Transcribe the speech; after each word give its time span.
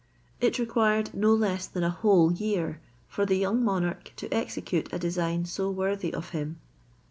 It 0.39 0.57
required 0.57 1.13
no 1.13 1.31
less 1.31 1.67
than 1.67 1.83
a 1.83 1.91
whole 1.91 2.31
year 2.33 2.81
for 3.07 3.23
the 3.23 3.35
young 3.37 3.63
monarch 3.63 4.11
to 4.15 4.27
execute 4.33 4.91
a 4.91 4.97
design 4.97 5.45
so 5.45 5.69
worthy 5.69 6.11
of 6.11 6.29
him. 6.29 6.59